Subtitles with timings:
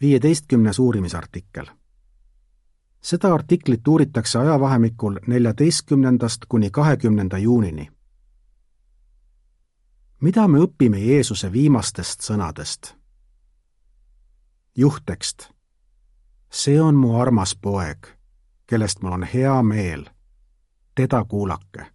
[0.00, 1.66] viieteistkümnes uurimisartikkel.
[3.00, 7.90] seda artiklit uuritakse ajavahemikul neljateistkümnendast kuni kahekümnenda juunini.
[10.20, 12.94] mida me õpime Jeesuse viimastest sõnadest?
[14.76, 15.50] juhttekst.
[16.50, 18.06] see on mu armas poeg,
[18.66, 20.04] kellest mul on hea meel.
[20.94, 21.86] teda kuulake.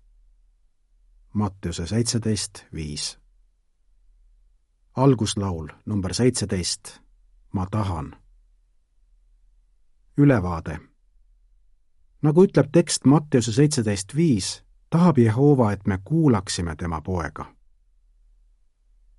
[1.34, 3.20] Mattiuse seitseteist viis.
[4.96, 7.09] alguslaul number seitseteist
[7.54, 8.16] ma tahan.
[10.18, 10.80] ülevaade.
[12.22, 17.46] nagu ütleb tekst Matteuse seitseteist viis, tahab Jehova, et me kuulaksime tema poega.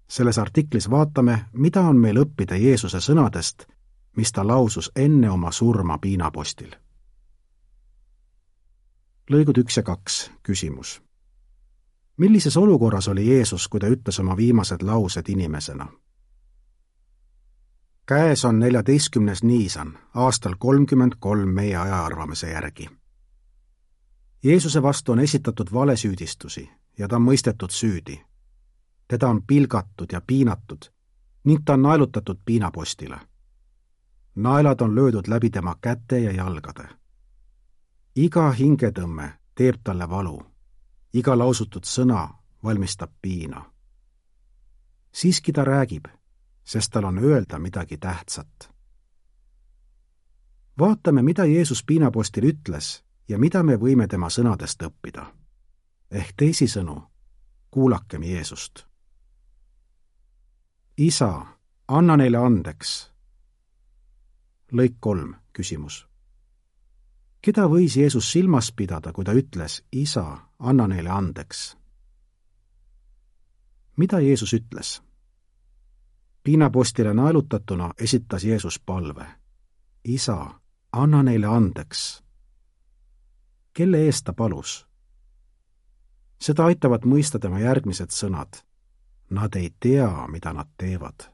[0.08, 3.66] selles artiklis vaatame, mida on meil õppida Jeesuse sõnadest,
[4.16, 6.70] mis ta lausus enne oma surma piinapostil.
[9.30, 11.02] lõigud üks ja kaks, küsimus.
[12.16, 15.88] millises olukorras oli Jeesus, kui ta ütles oma viimased laused inimesena?
[18.10, 22.90] Käes on neljateistkümnes niisan, aastal kolmkümmend kolm meie ajaarvamise järgi.
[24.42, 28.24] Jeesuse vastu on esitatud valesüüdistusi ja ta on mõistetud süüdi.
[29.08, 30.90] teda on pilgatud ja piinatud
[31.44, 33.20] ning ta on naelutatud piinapostile.
[34.34, 36.88] naelad on löödud läbi tema käte ja jalgade.
[38.16, 40.42] iga hingetõmme teeb talle valu,
[41.12, 42.28] iga lausutud sõna
[42.64, 43.64] valmistab piina.
[45.12, 46.19] siiski ta räägib
[46.70, 48.74] sest tal on öelda midagi tähtsat.
[50.78, 55.26] vaatame, mida Jeesus piinapostil ütles ja mida me võime tema sõnadest õppida.
[56.10, 57.02] ehk teisisõnu,
[57.70, 58.86] kuulakem Jeesust.
[60.96, 61.46] isa,
[61.88, 63.12] anna neile andeks.
[64.72, 66.06] lõik kolm, küsimus.
[67.42, 71.76] keda võis Jeesus silmas pidada, kui ta ütles, isa, anna neile andeks?
[73.96, 75.09] mida Jeesus ütles?
[76.42, 79.26] Piinapostile naelutatuna esitas Jeesus palve.
[80.04, 80.46] isa,
[80.92, 82.22] anna neile andeks.
[83.72, 84.88] kelle eest ta palus?
[86.40, 88.62] seda aitavad mõista tema järgmised sõnad.
[89.30, 91.28] Nad ei tea, mida nad teevad.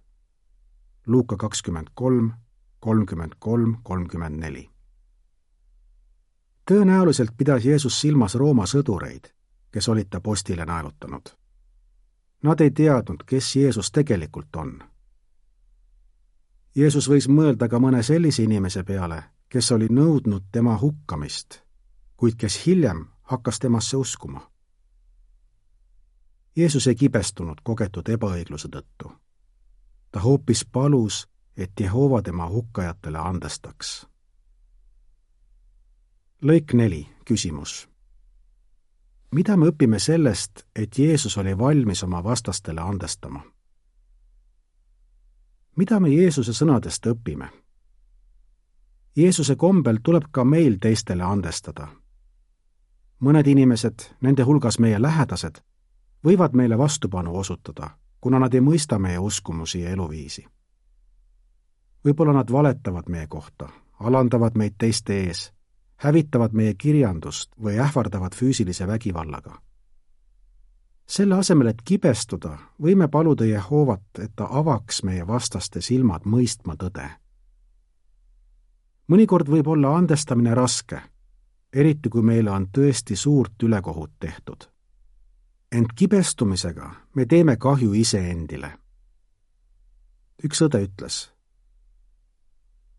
[1.06, 2.32] Luuka kakskümmend kolm,
[2.80, 4.70] kolmkümmend kolm, kolmkümmend neli.
[6.70, 9.30] tõenäoliselt pidas Jeesus silmas Rooma sõdureid,
[9.70, 11.22] kes olid ta postile naelutanud.
[12.42, 14.82] Nad ei teadnud, kes Jeesus tegelikult on
[16.76, 21.62] Jeesus võis mõelda ka mõne sellise inimese peale, kes oli nõudnud tema hukkamist,
[22.16, 24.42] kuid kes hiljem hakkas temasse uskuma.
[26.56, 29.12] Jeesus ei kibestunud kogetud ebaõigluse tõttu.
[30.10, 34.06] ta hoopis palus, et Jehova tema hukkajatele andestaks.
[36.42, 37.88] lõik neli, küsimus.
[39.30, 43.55] mida me õpime sellest, et Jeesus oli valmis oma vastastele andestama?
[45.76, 47.48] Mida me Jeesuse sõnadest õpime?
[49.16, 51.88] Jeesuse kombel tuleb ka meil teistele andestada.
[53.20, 55.62] mõned inimesed, nende hulgas meie lähedased,
[56.24, 60.46] võivad meile vastupanu osutada, kuna nad ei mõista meie uskumusi ja eluviisi.
[62.04, 63.68] võib-olla nad valetavad meie kohta,
[64.00, 65.52] alandavad meid teiste ees,
[65.96, 69.65] hävitavad meie kirjandust või ähvardavad füüsilise vägivallaga
[71.06, 77.10] selle asemel, et kibestuda, võime paluda Jehovat, et ta avaks meie vastaste silmad mõistma tõde.
[79.08, 81.00] mõnikord võib olla andestamine raske,
[81.72, 84.68] eriti kui meile on tõesti suurt ülekohut tehtud.
[85.72, 88.78] ent kibestumisega me teeme kahju iseendile.
[90.44, 91.30] üks õde ütles,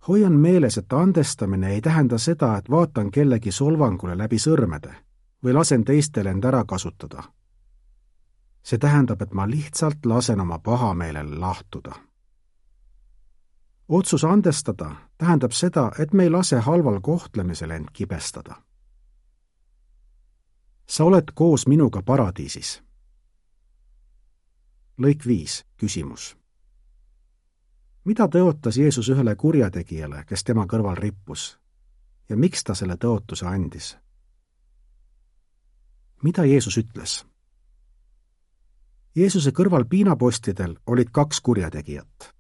[0.07, 4.95] hoian meeles, et andestamine ei tähenda seda, et vaatan kellegi solvangule läbi sõrmede
[5.43, 7.23] või lasen teistel end ära kasutada
[8.67, 11.95] see tähendab, et ma lihtsalt lasen oma pahameelel lahtuda.
[13.87, 18.55] otsus andestada tähendab seda, et me ei lase halval kohtlemisel end kibestada.
[20.87, 22.83] sa oled koos minuga paradiisis.
[25.01, 26.37] lõik viis, küsimus.
[28.03, 31.59] mida tõotas Jeesus ühele kurjategijale, kes tema kõrval rippus
[32.29, 33.97] ja miks ta selle tõotuse andis?
[36.23, 37.25] mida Jeesus ütles?
[39.17, 42.35] Jeesuse kõrval piinapostidel olid kaks kurjategijat.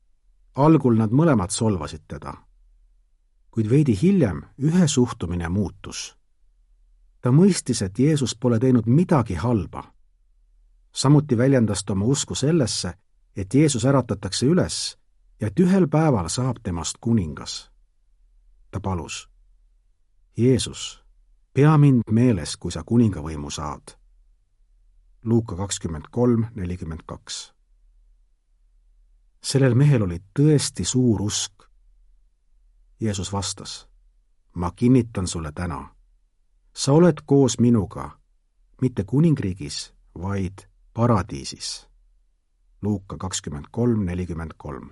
[0.55, 2.33] algul nad mõlemad solvasid teda.
[3.51, 6.17] kuid veidi hiljem ühe suhtumine muutus.
[7.21, 9.93] ta mõistis, et Jeesus pole teinud midagi halba.
[10.91, 12.93] samuti väljendas ta oma usku sellesse,
[13.35, 14.97] et Jeesus äratatakse üles
[15.41, 17.71] ja et ühel päeval saab temast kuningas.
[18.71, 19.29] ta palus.
[20.37, 21.03] Jeesus,
[21.53, 23.96] pea mind meeles, kui sa kuningavõimu saad
[25.27, 27.53] Luuka kakskümmend kolm, nelikümmend kaks.
[29.43, 31.63] sellel mehel oli tõesti suur usk
[32.99, 33.87] Jeesus vastas.
[34.53, 35.95] ma kinnitan sulle täna.
[36.73, 38.19] sa oled koos minuga,
[38.81, 40.53] mitte kuningriigis, vaid
[40.93, 41.89] paradiisis.
[42.81, 44.91] Luuka kakskümmend kolm, nelikümmend kolm.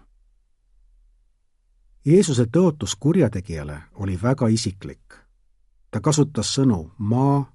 [2.05, 5.15] Jeesuse tõotus kurjategijale oli väga isiklik.
[5.91, 7.53] ta kasutas sõnu ma,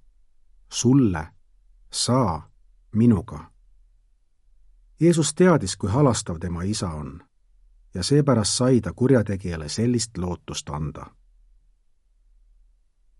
[0.68, 1.26] sulle,
[1.90, 2.49] sa,
[2.92, 3.50] minuga.
[5.00, 7.20] Jeesus teadis, kui halastav tema isa on
[7.94, 11.06] ja seepärast sai ta kurjategijale sellist lootust anda.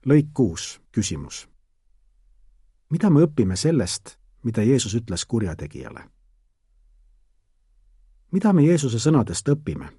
[0.07, 1.49] lõik kuus, küsimus.
[2.91, 6.11] mida me õpime sellest, mida Jeesus ütles kurjategijale?
[8.31, 9.91] mida me Jeesuse sõnadest õpime?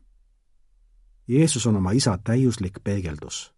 [1.28, 3.54] Jeesus on oma isa täiuslik peegeldus.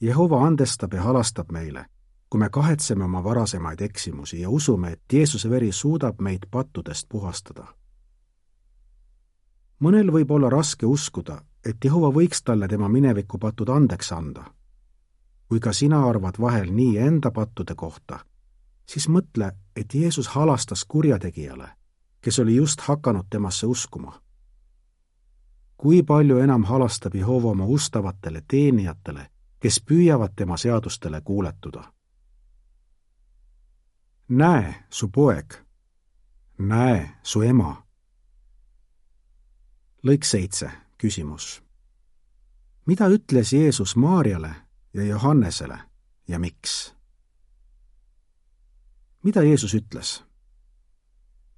[0.00, 1.86] Jehova andestab ja halastab meile,
[2.32, 7.66] kui me kahetseme oma varasemaid eksimusi ja usume, et Jeesuse veri suudab meid pattudest puhastada
[9.82, 14.44] mõnel võib olla raske uskuda, et Jehova võiks talle tema minevikupatud andeks anda.
[15.48, 18.18] kui ka sina arvad vahel nii enda pattude kohta,
[18.86, 21.68] siis mõtle, et Jeesus halastas kurjategijale,
[22.20, 24.22] kes oli just hakanud temasse uskuma.
[25.76, 29.26] kui palju enam halastab Jehova oma ustavatele teenijatele,
[29.60, 31.92] kes püüavad tema seadustele kuuletuda.
[34.32, 35.54] Näe, su poeg,
[36.58, 37.82] näe, su ema
[40.02, 41.62] lõik seitse, küsimus.
[42.86, 44.54] mida ütles Jeesus Maarjale
[44.94, 45.78] ja Johannesele
[46.28, 46.94] ja miks?
[49.22, 50.24] mida Jeesus ütles?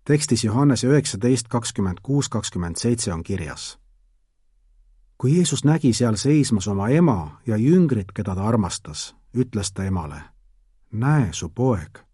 [0.04, 3.78] tekstis Johannese üheksateist kakskümmend kuus, kakskümmend seitse on kirjas.
[5.18, 10.20] kui Jeesus nägi seal seismas oma ema ja jüngrit, keda ta armastas, ütles ta emale,
[10.90, 12.04] näe su poeg.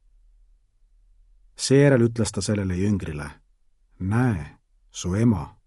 [1.61, 3.31] Seejärel ütles ta sellele jüngrile,
[4.01, 4.47] näe
[4.91, 5.61] su ema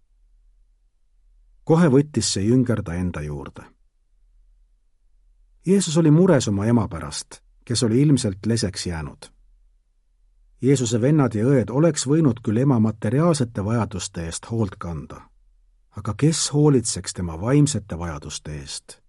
[1.63, 3.63] kohe võttis see jünger ta enda juurde.
[5.67, 9.29] Jeesus oli mures oma ema pärast, kes oli ilmselt leseks jäänud.
[10.61, 15.21] Jeesuse vennad ja õed oleks võinud küll ema materiaalsete vajaduste eest hoolt kanda,
[15.95, 18.99] aga kes hoolitseks tema vaimsete vajaduste eest?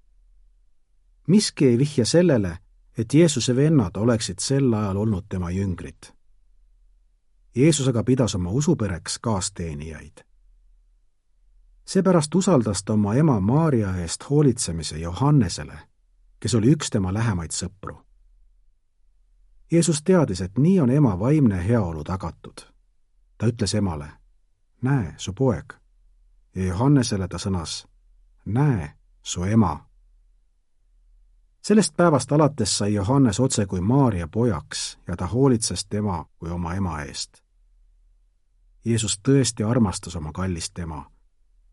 [1.26, 2.58] miski ei vihja sellele,
[2.98, 6.13] et Jeesuse vennad oleksid sel ajal olnud tema jüngrid.
[7.54, 10.24] Jeesus aga pidas oma usupereks kaasteenijaid
[11.84, 15.78] seepärast usaldas ta oma ema Maarja eest hoolitsemise Johannesele,
[16.40, 17.98] kes oli üks tema lähemaid sõpru.
[19.72, 22.60] Jeesus teadis, et nii on ema vaimne heaolu tagatud.
[23.38, 24.08] ta ütles emale,
[24.82, 25.74] näe, su poeg.
[26.54, 27.86] ja Johannesele ta sõnas,
[28.44, 28.92] näe,
[29.22, 29.86] su ema.
[31.62, 36.74] sellest päevast alates sai Johannes otse kui Maarja pojaks ja ta hoolitses tema kui oma
[36.74, 37.43] ema eest.
[38.84, 41.04] Jeesus tõesti armastas oma kallist ema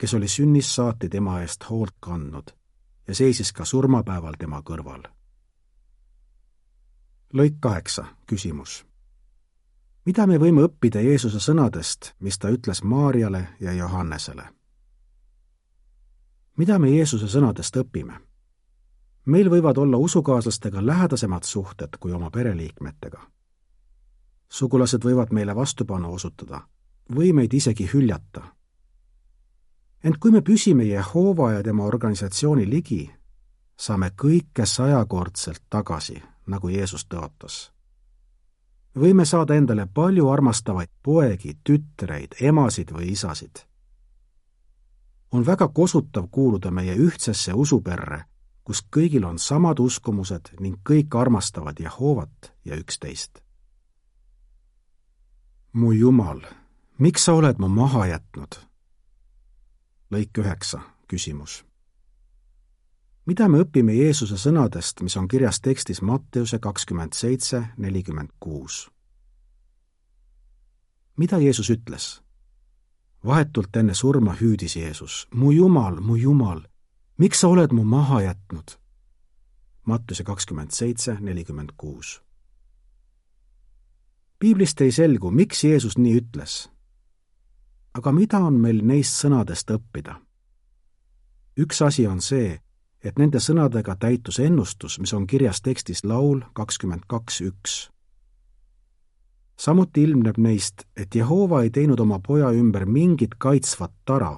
[0.01, 2.43] kes oli sünnist saati tema eest hoolt kandnud
[3.07, 5.03] ja seisis ka surmapäeval tema kõrval.
[7.33, 8.85] lõik kaheksa, küsimus.
[10.05, 14.49] mida me võime õppida Jeesuse sõnadest, mis ta ütles Maarjale ja Johannesele?
[16.57, 18.19] mida me Jeesuse sõnadest õpime?
[19.25, 23.21] meil võivad olla usukaaslastega lähedasemad suhted kui oma pereliikmetega.
[24.49, 26.67] sugulased võivad meile vastupanu osutada
[27.15, 28.43] või meid isegi hüljata
[30.03, 33.03] ent kui me püsime Jehova ja tema organisatsiooni ligi,
[33.77, 37.71] saame kõike sajakordselt tagasi, nagu Jeesus tõotas.
[38.95, 43.65] võime saada endale palju armastavaid poegi, tütreid, emasid või isasid.
[45.31, 48.25] on väga kosutav kuuluda meie ühtsesse usuperre,
[48.63, 53.41] kus kõigil on samad uskumused ning kõik armastavad Jehovat ja üksteist.
[55.73, 56.41] mu Jumal,
[57.01, 58.55] miks sa oled mu maha jätnud?
[60.13, 61.63] lõik üheksa, küsimus.
[63.25, 68.91] mida me õpime Jeesuse sõnadest, mis on kirjas tekstis Matteuse kakskümmend seitse, nelikümmend kuus?
[71.17, 72.21] mida Jeesus ütles?
[73.25, 76.61] vahetult enne surma hüüdis Jeesus, mu Jumal, mu Jumal,
[77.17, 78.77] miks sa oled mu maha jätnud?
[79.85, 82.21] Mattuse kakskümmend seitse, nelikümmend kuus.
[84.39, 86.70] piiblist ei selgu, miks Jeesus nii ütles
[87.93, 90.15] aga mida on meil neist sõnadest õppida?
[91.59, 92.55] üks asi on see,
[93.03, 97.91] et nende sõnadega täitus ennustus, mis on kirjas tekstis Laul kakskümmend kaks üks.
[99.57, 104.37] samuti ilmneb neist, et Jehova ei teinud oma poja ümber mingit kaitsvat tara.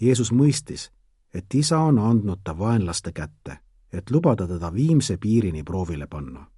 [0.00, 0.90] Jeesus mõistis,
[1.34, 3.58] et isa on andnud ta vaenlaste kätte,
[3.92, 6.50] et lubada teda viimse piirini proovile panna.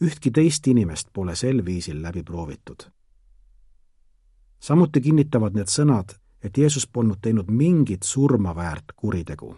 [0.00, 2.97] ühtki teist inimest pole sel viisil läbi proovitud
[4.60, 9.56] samuti kinnitavad need sõnad, et Jeesus polnud teinud mingit surma väärt kuritegu.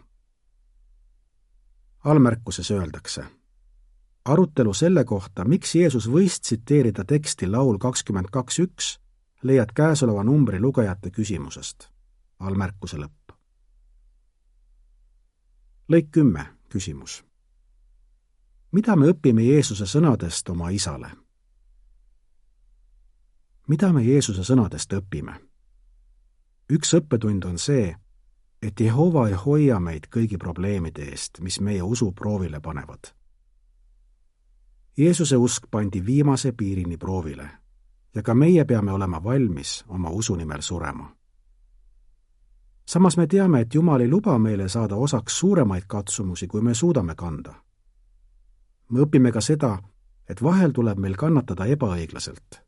[2.04, 3.24] allmärkuses öeldakse
[4.24, 8.90] arutelu selle kohta, miks Jeesus võis tsiteerida teksti laul kakskümmend kaks üks,
[9.42, 11.88] leiad käesoleva numbri lugejate küsimusest.
[12.40, 13.32] allmärkuse lõpp.
[15.88, 17.24] lõik kümme, küsimus.
[18.72, 21.10] mida me õpime Jeesuse sõnadest oma isale?
[23.70, 25.38] Mida me Jeesuse sõnadest õpime?
[26.70, 27.94] üks õppetund on see,
[28.62, 33.14] et Jehova ei hoia meid kõigi probleemide eest, mis meie usu proovile panevad
[35.00, 37.48] Jeesuse usk pandi viimase piirini proovile
[38.14, 41.16] ja ka meie peame olema valmis oma usu nimel surema.
[42.86, 47.14] samas me teame, et Jumal ei luba meile saada osaks suuremaid katsumusi, kui me suudame
[47.14, 47.54] kanda.
[48.90, 49.78] me õpime ka seda,
[50.28, 52.62] et vahel tuleb meil kannatada ebaõiglaselt.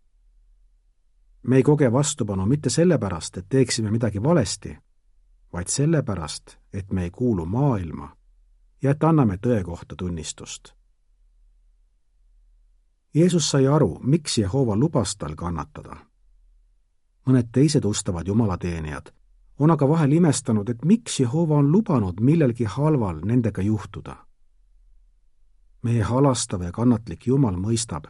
[1.43, 4.77] Me ei koge vastupanu mitte sellepärast, et teeksime midagi valesti,
[5.53, 8.17] vaid sellepärast, et me ei kuulu maailma
[8.83, 10.75] ja et anname tõe kohta tunnistust
[13.15, 15.97] Jeesus sai aru, miks Jehova lubas tal kannatada.
[17.27, 19.13] mõned teised ustavad jumalateenijad
[19.59, 24.17] on aga vahel imestanud, et miks Jehova on lubanud millelgi halval nendega juhtuda.
[25.83, 28.05] meie halastav ja kannatlik Jumal mõistab,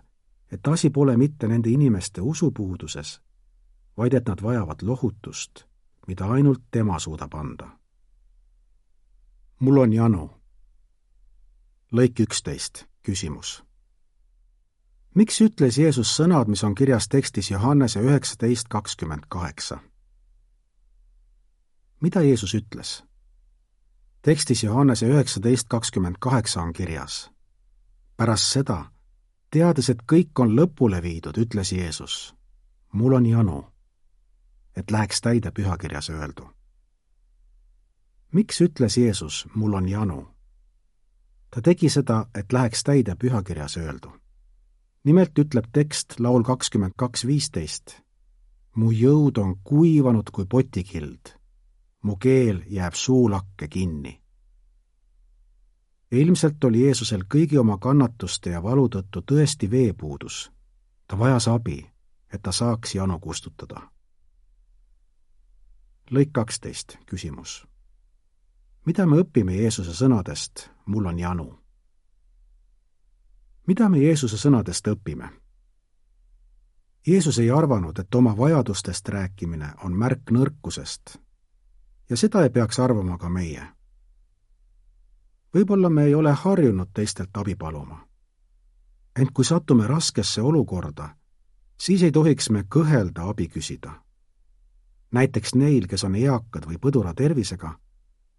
[0.53, 3.21] et asi pole mitte nende inimeste usupuuduses,
[3.97, 5.65] vaid et nad vajavad lohutust,
[6.07, 7.79] mida ainult tema suudab anda.
[9.59, 10.31] mul on janu.
[11.93, 13.63] lõik üksteist, küsimus
[15.15, 19.79] miks ütles Jeesus sõnad, mis on kirjas tekstis Johannese üheksateist kakskümmend kaheksa?
[22.01, 23.05] mida Jeesus ütles?
[24.23, 27.31] tekstis Johannese üheksateist kakskümmend kaheksa on kirjas.
[28.17, 28.91] pärast seda,
[29.53, 32.35] teades, et kõik on lõpule viidud, ütles Jeesus,
[32.93, 33.65] mul on janu,
[34.77, 36.49] et läheks täide pühakirjas öeldu.
[38.33, 40.29] miks ütles Jeesus, mul on janu?
[41.51, 44.23] ta tegi seda, et läheks täide pühakirjas öeldu
[45.05, 47.99] nimelt ütleb tekst laul kakskümmend kaks viisteist.
[48.75, 51.35] mu jõud on kuivanud kui potikild,
[52.03, 54.22] mu keel jääb suulakke kinni.
[56.13, 60.53] Ilmselt oli Jeesusel kõigi oma kannatuste ja valu tõttu tõesti veepuudus.
[61.07, 61.91] ta vajas abi,
[62.33, 63.91] et ta saaks janu kustutada.
[66.11, 67.67] lõik kaksteist, küsimus.
[68.85, 71.59] mida me õpime Jeesuse sõnadest, mul on janu?
[73.67, 75.29] mida me Jeesuse sõnadest õpime?
[77.07, 81.19] Jeesus ei arvanud, et oma vajadustest rääkimine on märk nõrkusest
[82.11, 83.67] ja seda ei peaks arvama ka meie.
[85.55, 88.07] Võib-olla me ei ole harjunud teistelt abi paluma.
[89.17, 91.09] ent kui satume raskesse olukorda,
[91.81, 93.93] siis ei tohiks me kõhelda abi küsida.
[95.11, 97.79] näiteks neil, kes on eakad või põdura tervisega,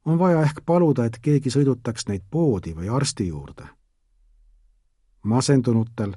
[0.05, 3.67] on vaja ehk paluda, et keegi sõidutaks neid poodi või arsti juurde
[5.24, 6.13] masendunutel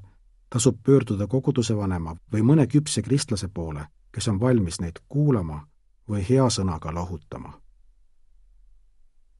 [0.50, 5.66] tasub pöörduda koguduse vanema või mõne küpse kristlase poole, kes on valmis neid kuulama
[6.08, 7.60] või hea sõnaga lohutama.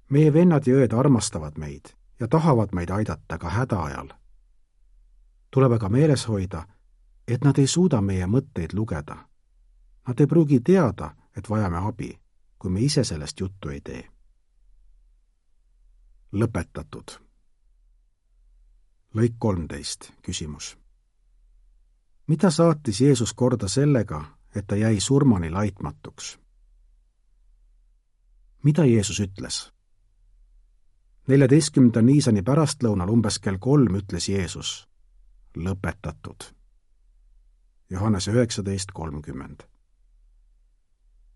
[0.09, 4.09] Meie vennad ja õed armastavad meid ja tahavad meid aidata ka häda ajal.
[5.51, 6.67] tuleb aga meeles hoida,
[7.29, 9.17] et nad ei suuda meie mõtteid lugeda.
[10.09, 12.19] Nad ei pruugi teada, et vajame abi,
[12.59, 14.11] kui me ise sellest juttu ei tee.
[16.33, 17.27] lõpetatud
[19.17, 20.77] lõik kolmteist, küsimus.
[22.27, 26.39] mida saatis Jeesus korda sellega, et ta jäi surmani laitmatuks?
[28.63, 29.76] mida Jeesus ütles?
[31.29, 34.89] Neljateistkümnenda Niisani pärastlõunal umbes kell kolm ütles Jeesus,
[35.57, 36.51] lõpetatud.
[37.91, 39.63] Johannese üheksateist kolmkümmend.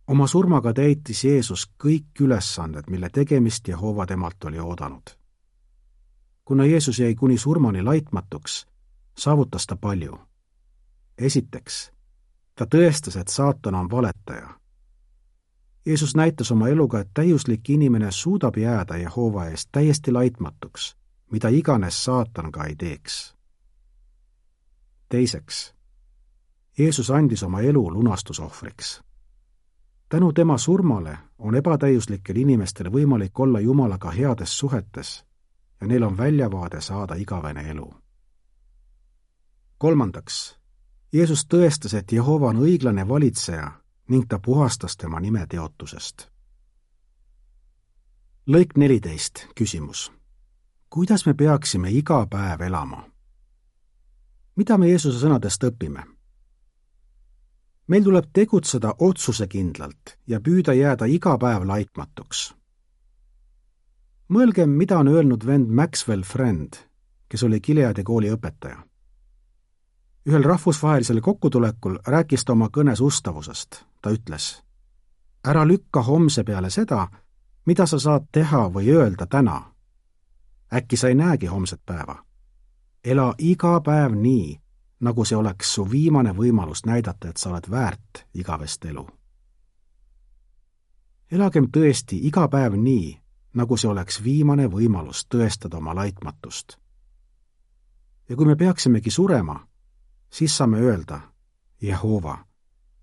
[0.07, 5.21] oma surmaga täitis Jeesus kõik ülesanded, mille tegemist Jehova temalt oli oodanud
[6.51, 8.67] kuna Jeesus jäi kuni surmani laitmatuks,
[9.19, 10.19] saavutas ta palju.
[11.19, 11.93] esiteks,
[12.55, 14.49] ta tõestas, et saatan on valetaja.
[15.87, 20.97] Jeesus näitas oma eluga, et täiuslik inimene suudab jääda Jehova eest täiesti laitmatuks,
[21.31, 23.35] mida iganes saatan ka ei teeks.
[25.09, 25.75] teiseks,
[26.79, 29.03] Jeesus andis oma elu lunastusohvriks.
[30.09, 35.25] tänu tema surmale on ebatäiuslikel inimestel võimalik olla Jumalaga heades suhetes
[35.81, 37.95] ja neil on väljavaade saada igavene elu.
[39.79, 40.59] kolmandaks,
[41.13, 43.80] Jeesus tõestas, et Jehova on õiglane valitseja
[44.11, 46.29] ning ta puhastas tema nime teotusest.
[48.47, 50.13] lõik neliteist, küsimus.
[50.91, 53.11] kuidas me peaksime iga päev elama?
[54.57, 56.03] mida me Jeesuse sõnadest õpime?
[57.87, 62.55] meil tuleb tegutseda otsusekindlalt ja püüda jääda iga päev laitmatuks.
[64.29, 66.77] mõelgem, mida on öelnud vend Maxwell Friend,
[67.29, 68.83] kes oli Gileadi kooli õpetaja.
[70.27, 73.85] ühel rahvusvahelisel kokkutulekul rääkis ta oma kõnes ustavusest.
[74.03, 74.63] Ta ütles,
[75.45, 77.09] ära lükka homse peale seda,
[77.67, 79.73] mida sa saad teha või öelda täna.
[80.75, 82.25] äkki sa ei näegi homset päeva.
[83.05, 84.61] ela iga päev nii,
[85.01, 89.07] nagu see oleks su viimane võimalus näidata, et sa oled väärt igavest elu.
[91.31, 93.21] elagem tõesti iga päev nii,
[93.55, 96.77] nagu see oleks viimane võimalus tõestada oma laitmatust.
[98.29, 99.67] ja kui me peaksimegi surema,
[100.31, 101.21] siis saame öelda,
[101.83, 102.50] Jehova,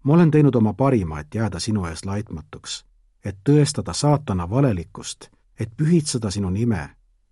[0.08, 2.86] ma olen teinud oma parima, et jääda sinu ees laitmatuks,
[3.26, 5.28] et tõestada saatana valelikkust,
[5.60, 6.84] et pühitseda sinu nime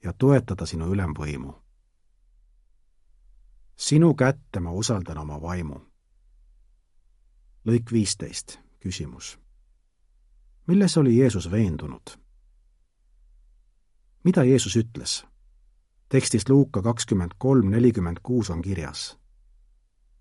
[0.04, 1.54] ja toetada sinu ülemvõimu
[3.76, 5.80] sinu kätte ma usaldan oma vaimu.
[7.68, 9.40] lõik viisteist, küsimus.
[10.68, 12.18] milles oli Jeesus veendunud?
[14.24, 15.26] mida Jeesus ütles?
[16.10, 19.18] tekstis Luuka kakskümmend kolm nelikümmend kuus on kirjas.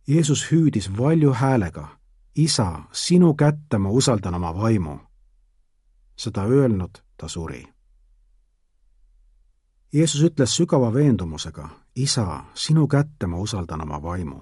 [0.07, 2.01] Jeesus hüüdis valju häälega,
[2.35, 4.99] isa, sinu kätte ma usaldan oma vaimu.
[6.17, 7.75] seda öelnud ta suri
[9.95, 14.41] Jeesus ütles sügava veendumusega, isa, sinu kätte ma usaldan oma vaimu.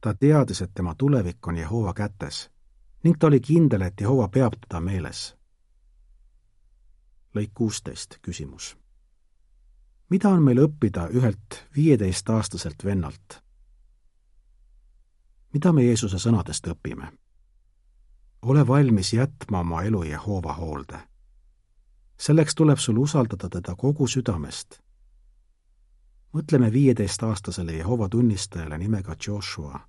[0.00, 2.50] ta teadis, et tema tulevik on Jehova kätes
[3.04, 5.36] ning ta oli kindel, et Jehova peab teda meeles.
[7.34, 8.76] lõik kuusteist, küsimus.
[10.08, 13.42] mida on meil õppida ühelt viieteistaastaselt vennalt?
[15.52, 17.12] Mida me Jeesuse sõnadest õpime?
[18.42, 21.10] ole valmis jätma oma elu Jehova hoolde
[22.20, 24.80] selleks tuleb sul usaldada teda kogu südamest.
[26.32, 29.88] mõtleme viieteistaastasele Jehova tunnistajale nimega Joshua.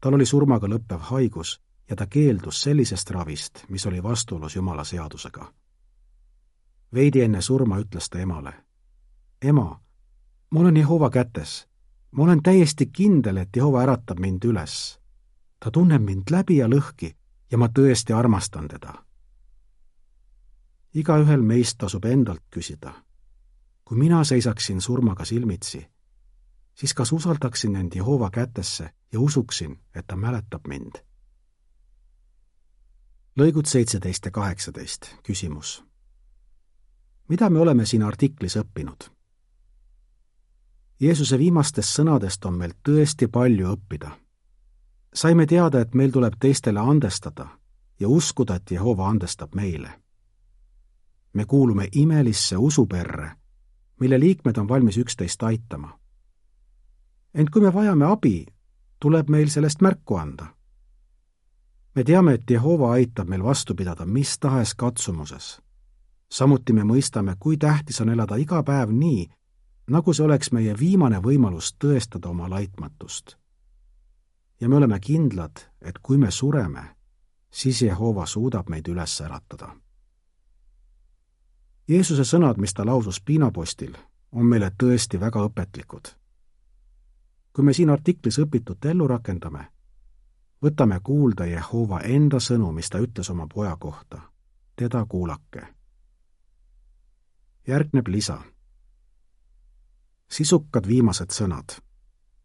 [0.00, 5.52] tal oli surmaga lõppev haigus ja ta keeldus sellisest ravist, mis oli vastuolus Jumala seadusega.
[6.94, 8.52] veidi enne surma ütles ta emale,
[9.42, 9.80] ema,
[10.50, 11.67] ma olen Jehova kätes.
[12.10, 14.98] Ma olen täiesti kindel, et Jehova äratab mind üles.
[15.60, 17.16] ta tunneb mind läbi ja lõhki
[17.50, 19.08] ja ma tõesti armastan teda
[20.94, 22.92] igaühel meist tasub endalt küsida.
[23.84, 25.86] kui mina seisaksin surmaga silmitsi,
[26.74, 31.04] siis kas usaldaksin end Jehova kätesse ja usuksin, et ta mäletab mind?
[33.38, 35.84] lõigud seitseteist ja kaheksateist, küsimus.
[37.28, 39.10] mida me oleme siin artiklis õppinud?
[41.00, 44.10] Jeesuse viimastest sõnadest on meil tõesti palju õppida.
[45.14, 47.48] saime teada, et meil tuleb teistele andestada
[48.00, 49.90] ja uskuda, et Jehova andestab meile
[51.38, 53.30] me kuulume imelisse usuperre,
[54.00, 55.98] mille liikmed on valmis üksteist aitama.
[57.34, 58.46] ent kui me vajame abi,
[59.00, 60.46] tuleb meil sellest märku anda.
[61.94, 65.60] me teame, et Jehova aitab meil vastu pidada mis tahes katsumuses.
[66.30, 69.28] samuti me mõistame, kui tähtis on elada iga päev nii,
[69.88, 73.36] nagu see oleks meie viimane võimalus tõestada oma laitmatust.
[74.60, 76.96] ja me oleme kindlad, et kui me sureme,
[77.50, 79.76] siis Jehova suudab meid üles äratada
[81.88, 83.94] Jeesuse sõnad, mis ta lausus piinapostil,
[84.32, 86.08] on meile tõesti väga õpetlikud.
[87.52, 89.64] kui me siin artiklis õpitut ellu rakendame,
[90.62, 94.20] võtame kuulda Jehova enda sõnu, mis ta ütles oma poja kohta.
[94.76, 95.62] teda kuulake.
[97.66, 98.42] järgneb lisa.
[100.28, 101.80] Sisukad viimased sõnad.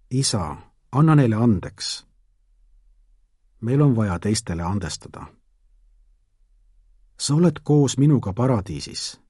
[0.09, 0.57] isa,
[0.91, 2.05] anna neile andeks.
[3.61, 5.25] meil on vaja teistele andestada.
[7.19, 9.23] sa oled koos minuga paradiisis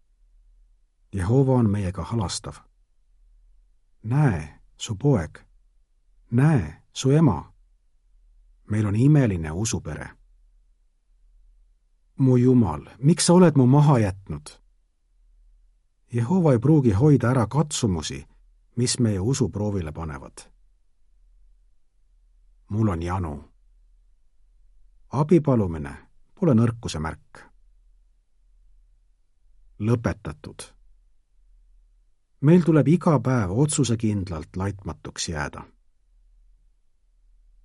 [1.13, 2.55] Jehova on meiega halastav.
[4.03, 5.39] näe, su poeg,
[6.31, 7.53] näe, su ema.
[8.69, 10.09] meil on imeline usupere.
[12.17, 14.49] mu Jumal, miks sa oled mu maha jätnud?
[16.13, 18.25] Jehova ei pruugi hoida ära katsumusi,
[18.75, 20.37] mis meie usu proovile panevad.
[22.69, 23.43] mul on janu.
[25.09, 25.97] abi palumine
[26.39, 27.43] pole nõrkuse märk.
[29.79, 30.73] lõpetatud
[32.43, 35.63] meil tuleb iga päev otsusekindlalt laitmatuks jääda.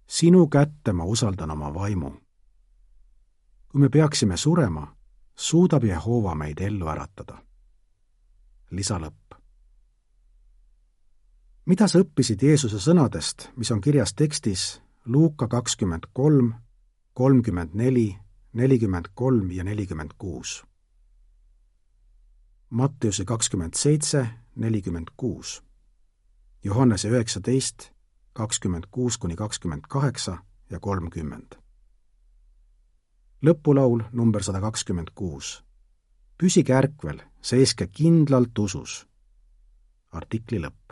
[0.07, 2.11] sinu kätte ma usaldan oma vaimu.
[3.69, 4.97] kui me peaksime surema,
[5.37, 7.43] suudab Jehova meid ellu äratada.
[8.71, 9.38] lisalõpp.
[11.69, 16.55] Mida sa õppisid Jeesuse sõnadest, mis on kirjas tekstis Luuka kakskümmend kolm,
[17.13, 18.09] kolmkümmend neli,
[18.53, 20.63] nelikümmend kolm ja nelikümmend kuus?
[22.71, 24.27] Matteuse kakskümmend seitse,
[24.57, 25.63] nelikümmend kuus,
[26.65, 27.91] Johannese üheksateist,
[28.33, 30.39] kakskümmend kuus kuni kakskümmend kaheksa
[30.71, 31.55] ja kolmkümmend.
[33.43, 35.65] lõpulaul number sada kakskümmend kuus.
[36.39, 39.07] püsige ärkvel, seiske kindlalt usus.
[40.11, 40.88] artikli lõpp.